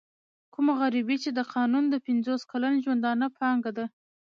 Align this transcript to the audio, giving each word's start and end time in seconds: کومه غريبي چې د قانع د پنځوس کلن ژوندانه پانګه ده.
کومه 0.53 0.73
غريبي 0.81 1.17
چې 1.23 1.29
د 1.37 1.39
قانع 1.51 1.81
د 1.89 1.95
پنځوس 2.05 2.41
کلن 2.51 2.73
ژوندانه 2.83 3.27
پانګه 3.37 3.71
ده. 3.77 3.85